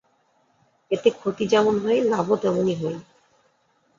এতে 0.91 1.09
ক্ষতি 1.11 1.43
যেমন 1.47 1.75
হয়, 1.79 1.99
লাভও 2.03 2.35
তেমনি 2.35 2.73
হয়। 2.75 2.97